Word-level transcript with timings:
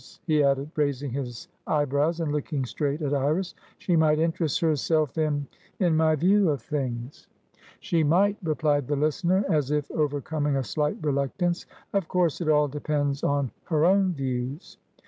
he 0.25 0.43
added, 0.43 0.71
raising 0.75 1.11
his, 1.11 1.47
eyebrows 1.67 2.19
and 2.21 2.31
looking 2.31 2.65
straight 2.65 3.03
at 3.03 3.13
Iris. 3.13 3.53
"She 3.77 3.95
might 3.95 4.17
interest 4.17 4.59
herself 4.59 5.13
inin 5.13 5.93
my 5.93 6.15
view 6.15 6.49
of 6.49 6.59
things." 6.63 7.27
"She 7.81 8.03
might," 8.03 8.35
replied 8.41 8.87
the 8.87 8.95
listener, 8.95 9.45
as 9.47 9.69
if 9.69 9.91
overcoming 9.91 10.55
a 10.55 10.63
slight 10.63 10.97
reluctance. 11.03 11.67
"Of 11.93 12.07
course 12.07 12.41
it 12.41 12.49
all 12.49 12.67
depends 12.67 13.23
on 13.23 13.51
her 13.65 13.85
own 13.85 14.13
views." 14.13 14.79